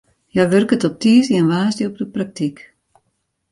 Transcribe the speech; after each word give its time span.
Hja 0.33 0.43
wurket 0.51 0.83
op 0.87 0.95
tiisdei 1.01 1.37
en 1.41 1.49
woansdei 1.51 1.89
op 1.89 1.97
de 2.01 2.07
praktyk. 2.15 2.57